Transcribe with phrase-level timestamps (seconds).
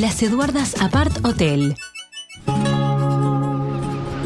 [0.00, 1.76] Las Eduardas Apart Hotel.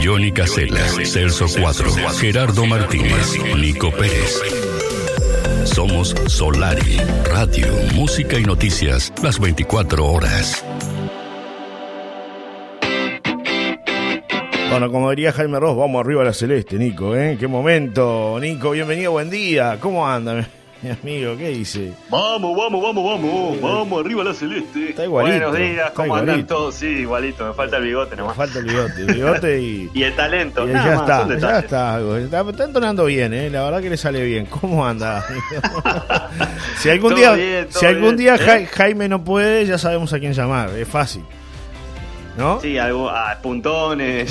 [0.00, 1.90] Johnny Casella, Celso 4,
[2.20, 4.40] Gerardo Martínez, Nico Pérez.
[5.66, 6.96] Somos Solari,
[7.30, 10.64] radio, música y noticias las 24 horas.
[14.70, 17.36] Bueno, como diría Jaime Ross, vamos arriba a la celeste, Nico, ¿eh?
[17.38, 19.78] Qué momento, Nico, bienvenido, buen día.
[19.80, 20.48] ¿Cómo anda,
[20.82, 21.36] mi amigo?
[21.36, 21.92] ¿Qué dice?
[22.10, 24.90] Vamos, vamos, vamos, vamos, vamos arriba la celeste.
[24.90, 25.50] Está igualito.
[25.50, 26.74] Buenos días, ¿cómo andan todos?
[26.74, 28.36] Sí, igualito, me falta el bigote Me nomás.
[28.36, 29.90] falta el bigote, el bigote y...
[29.94, 33.32] Y el talento, y nada ya más, está, son ya está, está, está entonando bien,
[33.34, 33.48] ¿eh?
[33.50, 34.46] la verdad que le sale bien.
[34.46, 35.24] ¿Cómo anda?
[36.78, 38.66] si algún Todo día, bien, si algún bien, día ¿eh?
[38.66, 41.22] Ja- Jaime no puede, ya sabemos a quién llamar, es fácil.
[42.36, 42.60] ¿No?
[42.60, 44.30] Sí, algo, ah, puntones.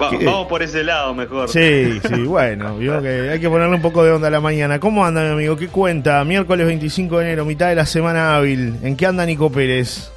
[0.00, 0.24] Va- ¿Qué?
[0.24, 1.48] Vamos por ese lado mejor.
[1.48, 4.78] Sí, sí, bueno, vio que hay que ponerle un poco de onda a la mañana.
[4.80, 5.56] ¿Cómo anda, mi amigo?
[5.56, 6.24] ¿Qué cuenta?
[6.24, 8.76] Miércoles 25 de enero, mitad de la semana hábil.
[8.82, 10.10] ¿En qué anda Nico Pérez?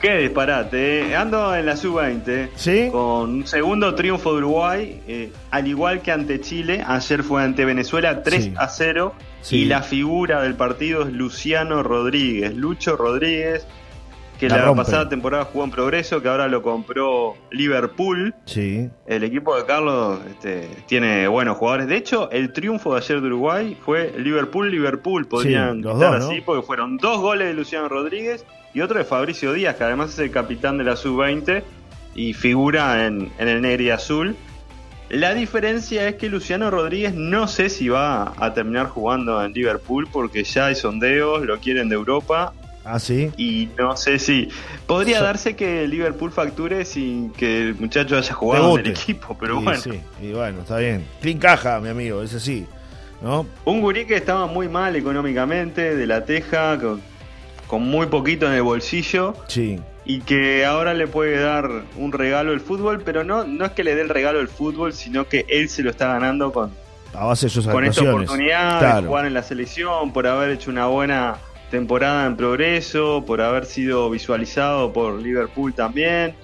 [0.00, 1.16] Qué disparate, eh.
[1.16, 2.88] ando en la sub-20 ¿Sí?
[2.92, 7.64] con un segundo triunfo de Uruguay, eh, al igual que ante Chile, ayer fue ante
[7.64, 8.54] Venezuela 3 Sí.
[8.56, 9.56] a 0 Sí.
[9.56, 13.66] y la figura del partido es Luciano Rodríguez, Lucho Rodríguez,
[14.38, 18.34] que La pasada temporada jugó en Progreso, que ahora lo compró Liverpool.
[18.44, 18.88] Sí.
[19.06, 21.88] El equipo de Carlos este, tiene buenos jugadores.
[21.88, 25.26] De hecho, el triunfo de ayer de Uruguay fue Liverpool-Liverpool.
[25.26, 26.44] Podrían Sí, dos, así, ¿no?
[26.44, 30.18] porque fueron dos goles de Luciano Rodríguez y otro de Fabricio Díaz, que además es
[30.20, 31.64] el capitán de la sub-20
[32.14, 34.36] y figura en, en el negro y azul.
[35.08, 40.06] La diferencia es que Luciano Rodríguez no sé si va a terminar jugando en Liverpool
[40.12, 42.52] porque ya hay sondeos, lo quieren de Europa
[42.90, 43.30] Ah, sí.
[43.36, 44.48] y no sé si
[44.86, 49.36] podría So- darse que Liverpool facture sin que el muchacho haya jugado en el equipo,
[49.38, 49.80] pero Y bueno.
[49.80, 51.04] sí, y bueno, está bien.
[51.20, 52.66] Clean caja, mi amigo, es así.
[53.20, 53.46] ¿No?
[53.64, 57.00] Un gurí que estaba muy mal económicamente, de la teja, con,
[57.66, 59.78] con muy poquito en el bolsillo Sí.
[60.04, 63.84] y que ahora le puede dar un regalo el fútbol, pero no, no es que
[63.84, 66.70] le dé el regalo el fútbol, sino que él se lo está ganando con,
[67.12, 70.70] A base de sus con esta oportunidad de jugar en la selección, por haber hecho
[70.70, 71.38] una buena
[71.70, 76.34] temporada en progreso, por haber sido visualizado por Liverpool también,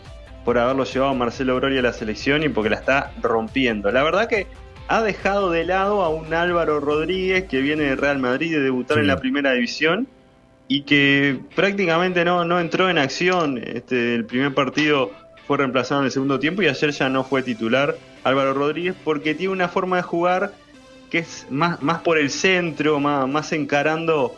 [0.44, 3.90] por haberlo llevado a Marcelo Broli a la selección y porque la está rompiendo.
[3.90, 4.46] La verdad que
[4.88, 8.96] ha dejado de lado a un Álvaro Rodríguez que viene de Real Madrid de debutar
[8.98, 9.00] Sí.
[9.00, 10.06] en la primera división
[10.68, 13.58] y que prácticamente no, no entró en acción.
[13.58, 15.10] Este, el primer partido
[15.46, 19.34] fue reemplazado en el segundo tiempo y ayer ya no fue titular Álvaro Rodríguez porque
[19.34, 20.52] tiene una forma de jugar
[21.10, 24.34] que es más, más por el centro, más, más encarando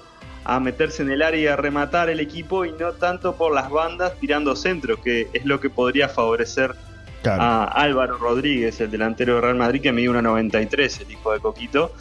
[0.46, 3.68] a meterse en el área y a rematar el equipo y no tanto por las
[3.70, 6.74] bandas tirando centro, que es lo que podría favorecer
[7.22, 7.42] Claro.
[7.42, 11.92] a Álvaro Rodríguez, el delantero de Real Madrid, que mide 1.93, el hijo de Coquito.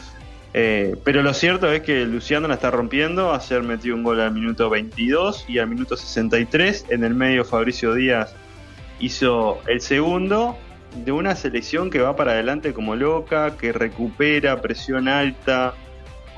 [0.54, 3.34] Eh, pero lo cierto es que Luciano la está rompiendo.
[3.34, 6.86] Ayer metió un gol al minuto 22 y al minuto 63.
[6.90, 8.36] En el medio, Fabricio Díaz
[9.00, 10.58] hizo el segundo
[11.04, 15.74] de una selección que va para adelante como loca, que recupera presión alta.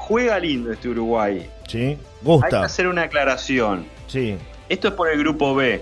[0.07, 1.50] Juega lindo este Uruguay.
[1.68, 1.79] Sí.
[1.79, 2.63] Hay que Gusta.
[2.63, 3.85] hacer una aclaración.
[4.07, 4.38] Sí.
[4.69, 5.81] Esto es por el grupo B.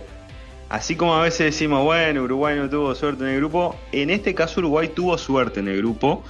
[0.67, 4.33] Así como a veces decimos, bueno, Uruguay no tuvo suerte en el grupo, en este
[4.33, 6.23] caso Uruguay tuvo suerte en el grupo,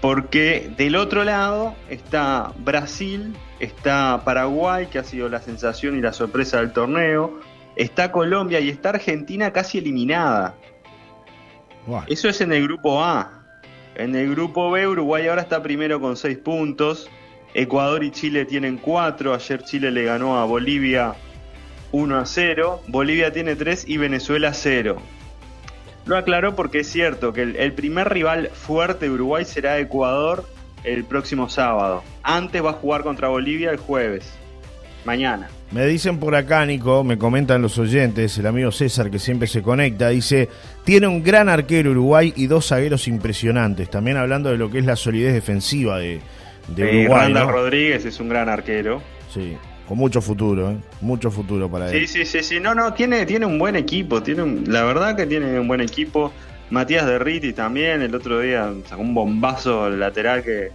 [0.00, 6.12] porque del otro lado está Brasil, está Paraguay, que ha sido la sensación y la
[6.12, 7.40] sorpresa del torneo,
[7.74, 10.54] está Colombia y está Argentina casi eliminada.
[12.06, 13.41] Eso es en el grupo A.
[13.94, 17.10] En el grupo B, Uruguay ahora está primero con 6 puntos.
[17.54, 19.34] Ecuador y Chile tienen 4.
[19.34, 21.14] Ayer Chile le ganó a Bolivia
[21.92, 22.82] 1 a 0.
[22.88, 24.96] Bolivia tiene 3 y Venezuela 0.
[26.06, 30.46] Lo aclaró porque es cierto que el, el primer rival fuerte de Uruguay será Ecuador
[30.84, 32.02] el próximo sábado.
[32.22, 34.41] Antes va a jugar contra Bolivia el jueves.
[35.04, 35.48] Mañana.
[35.72, 39.62] Me dicen por acá, Nico, me comentan los oyentes, el amigo César que siempre se
[39.62, 40.48] conecta, dice,
[40.84, 43.90] tiene un gran arquero Uruguay y dos zagueros impresionantes.
[43.90, 46.20] También hablando de lo que es la solidez defensiva de,
[46.68, 47.22] de Uruguay.
[47.32, 47.52] Randall ¿no?
[47.52, 49.02] Rodríguez es un gran arquero.
[49.32, 49.56] Sí,
[49.88, 50.76] con mucho futuro, ¿eh?
[51.00, 52.08] Mucho futuro para Sí, él.
[52.08, 52.60] sí, sí, sí.
[52.60, 54.22] No, no, tiene, tiene un buen equipo.
[54.22, 56.32] Tiene un- la verdad que tiene un buen equipo.
[56.70, 58.02] Matías Derriti también.
[58.02, 60.68] El otro día sacó un bombazo lateral que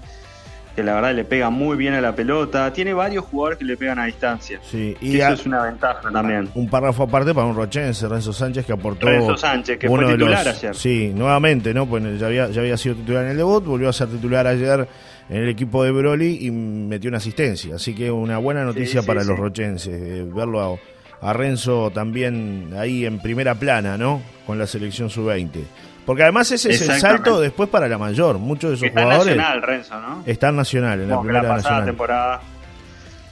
[0.78, 2.72] que la verdad le pega muy bien a la pelota.
[2.72, 4.60] Tiene varios jugadores que le pegan a distancia.
[4.62, 6.50] Sí, y eso es una ventaja también.
[6.54, 9.08] Un párrafo aparte para un rochense, Renzo Sánchez, que aportó.
[9.08, 10.76] Renzo Sánchez, que fue titular ayer.
[10.76, 11.88] Sí, nuevamente, ¿no?
[11.88, 14.88] Pues ya había, ya había sido titular en el debut, volvió a ser titular ayer
[15.30, 17.78] en el equipo de Broly y metió una asistencia.
[17.78, 20.80] Así que una buena noticia para los rochenses, verlo
[21.22, 24.22] a, a Renzo también ahí en primera plana, ¿no?
[24.46, 25.64] Con la selección sub-20.
[26.08, 28.38] Porque además ese es el salto después para la mayor.
[28.38, 29.36] Muchos de esos está jugadores.
[29.36, 30.24] nacional, Renzo, ¿no?
[30.26, 32.42] Están nacional, en la primera la pasada temporada.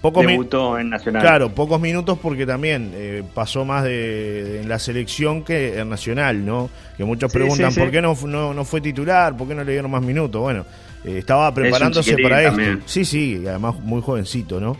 [0.02, 1.22] Pocos debutó en Nacional.
[1.22, 6.46] Claro, pocos minutos porque también eh, pasó más de, en la selección que en Nacional,
[6.46, 6.70] ¿no?
[6.98, 10.02] Que muchos preguntan por qué no, no, fue titular, por qué no le dieron más
[10.02, 10.42] minutos.
[10.42, 10.66] Bueno,
[11.06, 12.84] eh, estaba preparándose para esto.
[12.88, 14.76] Sí, sí, además muy jovencito, ¿no?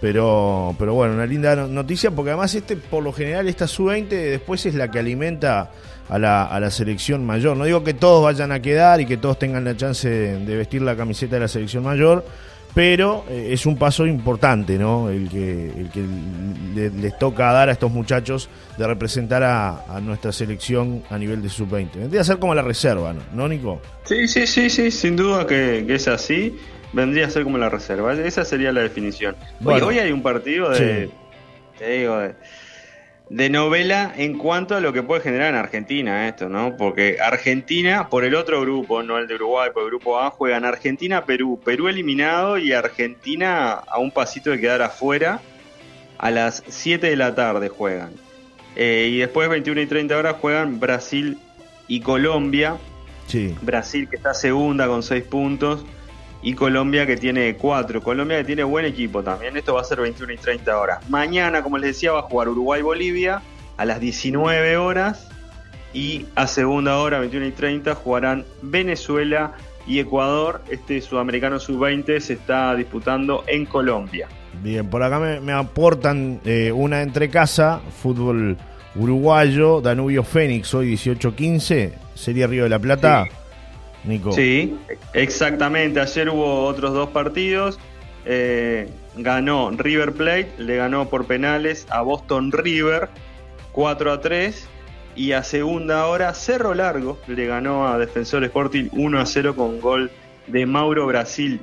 [0.00, 4.64] Pero, pero bueno, una linda noticia porque además este, por lo general, esta sub-20 después
[4.64, 5.72] es la que alimenta
[6.08, 7.56] a la, a la selección mayor.
[7.56, 10.82] No digo que todos vayan a quedar y que todos tengan la chance de, vestir
[10.82, 12.24] la camiseta de la selección mayor,
[12.74, 15.10] pero eh, es un paso importante, ¿no?
[15.10, 21.02] El que, el que les toca dar a estos muchachos de representar a, nuestra selección
[21.10, 21.94] a nivel de sub-20.
[21.94, 23.80] Vendría a ser como la reserva, ¿no, Nico?
[24.04, 26.58] Sí, sí, sí, sí, sin duda que, es así.
[26.92, 28.12] Vendría a ser como la reserva.
[28.12, 29.34] Esa sería la definición.
[29.64, 31.10] hoy hay un partido de.
[31.78, 32.34] Te digo, de
[33.28, 36.76] de novela en cuanto a lo que puede generar en Argentina esto, ¿no?
[36.76, 40.64] Porque Argentina, por el otro grupo, no el de Uruguay, por el grupo A, juegan
[40.64, 45.40] Argentina-Perú, Perú eliminado y Argentina a un pasito de quedar afuera.
[46.18, 48.12] A las 7 de la tarde juegan.
[48.76, 51.38] Eh, y después, 21 y 30 horas, juegan Brasil
[51.88, 52.76] y Colombia.
[53.26, 53.56] Sí.
[53.60, 55.84] Brasil que está segunda con 6 puntos
[56.42, 58.02] y Colombia que tiene 4.
[58.02, 59.56] Colombia que tiene buen equipo también.
[59.56, 61.08] Esto va a ser 21 y 30 horas.
[61.08, 63.42] Mañana, como les decía, va a jugar Uruguay-Bolivia
[63.76, 65.28] a las 19 horas.
[65.94, 69.52] Y a segunda hora, 21 y 30, jugarán Venezuela
[69.86, 70.62] y Ecuador.
[70.70, 74.28] Este sudamericano sub-20 se está disputando en Colombia.
[74.62, 78.56] Bien, por acá me, aportan eh, una entre casa, fútbol
[78.94, 83.28] uruguayo, Danubio Fénix, hoy 18-15, Sería Río de la Plata.
[84.04, 84.32] Nico.
[84.32, 84.76] Sí,
[85.12, 86.00] exactamente.
[86.00, 87.78] Ayer hubo otros dos partidos.
[88.24, 93.08] Eh, ganó River Plate, le ganó por penales a Boston River
[93.72, 94.68] 4 a 3.
[95.14, 99.80] Y a segunda hora Cerro Largo le ganó a Defensor Sporting 1 a 0 con
[99.80, 100.10] gol
[100.46, 101.60] de Mauro Brasil.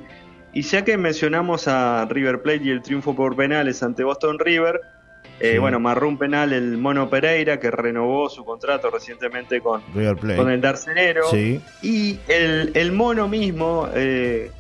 [0.53, 4.81] Y ya que mencionamos a River Plate y el triunfo por penales ante Boston River,
[5.39, 10.49] eh, bueno, marró un penal el Mono Pereira, que renovó su contrato recientemente con, con
[10.49, 11.25] el Darcenero.
[11.81, 14.51] Y el, Mono mismo eh,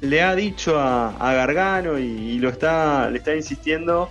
[0.00, 4.08] le ha dicho a, Gargano y, lo está, le está insistiendo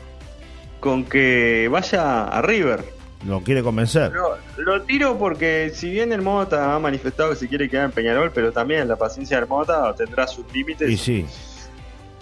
[0.80, 2.84] con que vaya a River.
[3.26, 4.12] Lo quiere convencer.
[4.58, 8.32] lo tiro porque si bien el Mota ha manifestado que se quiere quedar en Peñarol,
[8.32, 10.90] pero también la paciencia del Mota tendrá sus límites.
[10.90, 11.26] Y sí.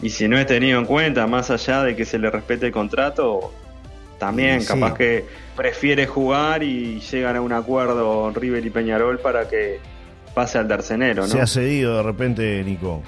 [0.02, 2.72] Y si no es tenido en cuenta, más allá de que se le respete el
[2.72, 3.54] contrato,
[4.20, 5.26] también, capaz que
[5.56, 9.80] prefiere jugar y llegan a un acuerdo River y Peñarol para que
[10.34, 11.28] pase al tercenero, ¿no?
[11.28, 13.02] Se ha cedido de repente, Nico.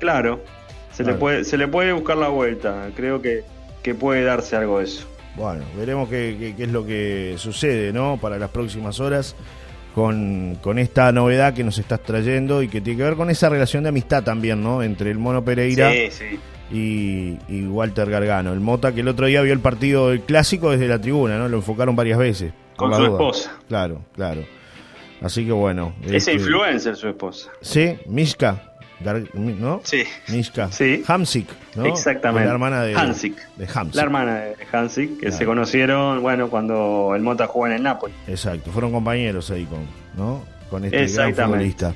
[0.00, 0.42] Claro,
[0.90, 2.88] se, Le, puede, se le puede buscar la vuelta.
[2.96, 3.44] Creo que,
[3.82, 5.06] que puede darse algo de eso.
[5.36, 8.18] Bueno, veremos qué, qué, es lo que sucede, ¿no?
[8.20, 9.36] Para las próximas horas
[9.94, 13.48] con, con, esta novedad que nos estás trayendo y que tiene que ver con esa
[13.48, 14.82] relación de amistad también, ¿no?
[14.82, 16.40] Entre el Mono Pereira sí, sí
[16.72, 18.52] y, Walter Gargano.
[18.52, 21.48] El Mota que el otro día vio el partido del clásico desde la tribuna, ¿no?
[21.48, 22.52] Lo enfocaron varias veces.
[22.76, 23.52] Con su esposa.
[23.68, 24.42] Claro, claro.
[25.20, 25.94] Así que bueno.
[26.02, 27.50] Ese este, influencer su esposa.
[27.60, 28.72] Sí, Mishka.
[29.34, 29.80] ¿No?
[29.84, 30.04] Sí.
[30.28, 30.70] Mishka.
[30.70, 31.02] Sí.
[31.06, 31.86] Hamsik, ¿no?
[31.86, 32.46] Exactamente.
[32.46, 33.36] La hermana de Hansik.
[33.56, 33.94] De Hamsik.
[33.94, 38.14] La hermana de Hansik, que se conocieron, bueno, cuando el Mota jugó en el Napoli.
[38.28, 39.80] Exacto, fueron compañeros ahí con,
[40.16, 40.44] ¿no?
[40.70, 41.94] Con este gran futbolista.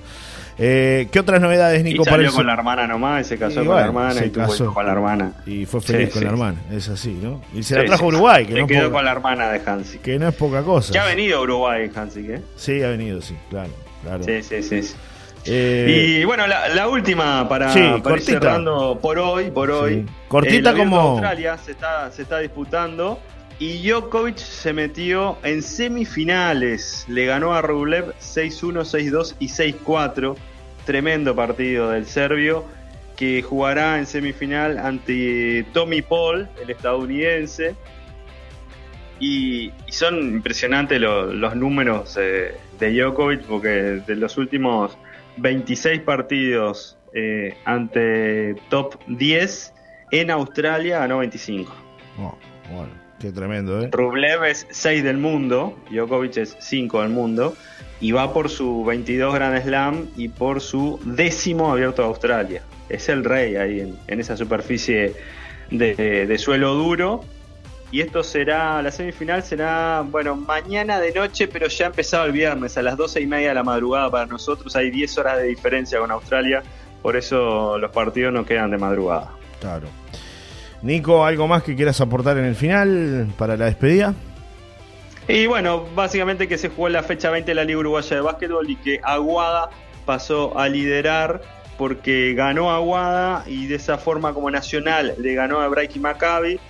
[0.59, 2.03] Eh, ¿Qué otras novedades, Nico?
[2.03, 4.93] Y salió con la hermana nomás, se casó con la hermana y tuvo con la
[4.93, 5.33] hermana.
[5.45, 7.43] Y fue feliz con la hermana, es así, ¿no?
[7.55, 8.47] Y se la trajo a Uruguay.
[8.47, 9.99] Que se quedó con la hermana de Hansi.
[9.99, 10.93] Que no es poca cosa.
[10.93, 12.43] Ya ha venido a Uruguay Hansi, ¿eh?
[12.57, 13.71] Sí, ha venido, sí, claro.
[14.03, 14.25] claro.
[14.25, 14.95] Sí, sí, sí.
[15.49, 20.05] Eh, y bueno, la, última para, ir cerrando por hoy, por hoy.
[20.29, 21.01] Cortita eh, como.
[21.01, 23.21] Australia se está, se está disputando
[23.59, 27.07] y Djokovic se metió en semifinales.
[27.09, 30.37] Le ganó a Rublev 6-1, 6-2 y 6-4.
[30.85, 32.65] Tremendo partido del serbio
[33.17, 37.75] que jugará en semifinal ante Tommy Paul, el estadounidense.
[39.19, 43.71] Y, son impresionantes los números de Djokovic porque
[44.07, 44.99] de los últimos
[45.39, 49.73] 26 partidos eh, ante top 10
[50.13, 51.75] en Australia ganó 25.
[52.71, 53.89] bueno Qué tremendo, ¿eh?
[53.91, 57.57] Rublev es 6 del mundo, Djokovic es 5 del mundo,
[58.01, 62.63] y va por su 22 Grand Slam y por su décimo abierto de Australia.
[62.89, 65.15] Es el rey ahí en, esa superficie
[65.71, 67.25] de, suelo duro.
[67.91, 72.33] Y esto será, la semifinal será, bueno, mañana de noche, pero ya ha empezado el
[72.33, 74.75] viernes, a las 12 y media de la madrugada para nosotros.
[74.77, 76.63] Hay 10 horas de diferencia con Australia,
[77.01, 79.31] por eso los partidos no quedan de madrugada.
[79.61, 79.87] Claro.
[80.87, 84.15] Nico, ¿algo más que quieras aportar en el final para la despedida?
[85.27, 88.71] Y bueno, básicamente que se jugó la fecha 20 de la Liga Uruguaya de Básquetbol
[88.71, 89.71] y que Aguada
[90.05, 91.43] pasó a liderar
[91.77, 96.61] porque ganó Aguada y de esa forma como Nacional le ganó a Hebraica y Maccabi.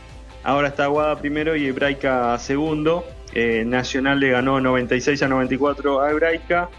[0.42, 3.04] Ahora está Aguada primero y Hebraica segundo.
[3.34, 6.70] Eh, Nacional le ganó 96 a 94 a Hebraica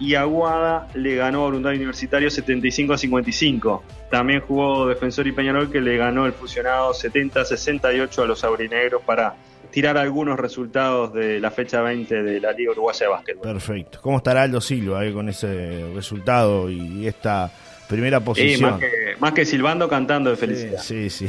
[0.00, 3.84] y Aguada le ganó a Voluntad Universitario 75 a 55.
[4.12, 8.44] También jugó Defensor y Peñarol que le ganó el fusionado 70 a 68 a los
[8.44, 9.36] aurinegros para
[9.70, 13.42] tirar algunos resultados de la fecha 20 de la Liga Uruguaya de Básquetbol.
[13.42, 14.00] Perfecto.
[14.02, 17.50] ¿Cómo estará Aldo Silva con ese resultado y esta
[17.88, 18.78] primera posición?
[19.18, 20.78] más, que, silbando, cantando de felicidad.
[20.78, 21.08] sí.
[21.08, 21.26] sí.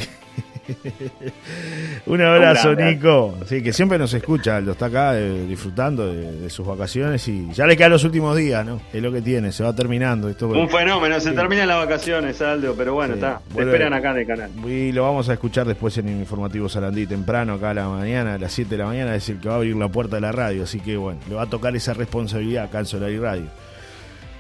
[2.06, 3.38] Un abrazo, Nico.
[3.46, 7.66] Sí, que siempre nos escucha, lo está acá eh, disfrutando de, sus vacaciones y ya
[7.66, 8.80] le quedan los últimos días, ¿no?
[8.92, 10.30] Es lo que tiene, se va terminando.
[10.30, 13.42] Esto, Un fenómeno, se terminan las vacaciones, Aldo, pero bueno, está.
[13.54, 14.52] Te esperan acá en el canal.
[14.66, 18.36] Y lo vamos a escuchar después en el informativo Sarandí, temprano, acá a la mañana,
[18.36, 20.22] a las 7 de la mañana, es el que va a abrir la puerta de
[20.22, 20.64] la radio.
[20.64, 23.46] Así que bueno, le va a tocar esa responsabilidad acá en Solar y Radio.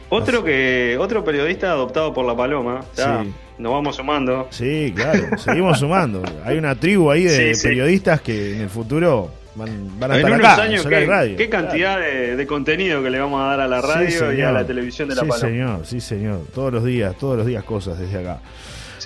[0.09, 3.25] Otro que otro periodista adoptado por la Paloma, ya
[3.57, 4.47] nos vamos sumando.
[4.49, 6.23] Sí, claro, seguimos sumando.
[6.43, 10.85] Hay una tribu ahí de periodistas que en el futuro van, a estar acá, años,
[10.85, 11.37] qué, radio.
[11.37, 14.65] qué cantidad de, contenido que le vamos a dar a la radio y a la
[14.65, 15.37] televisión de la Paloma.
[15.37, 16.39] Sí, señor, sí, señor.
[16.53, 18.39] Todos los días, todos los días cosas desde acá.